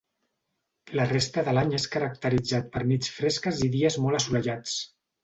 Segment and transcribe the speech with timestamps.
[0.99, 4.75] La resta de l'any és caracteritzat per nits fresques i dies molt assolellats.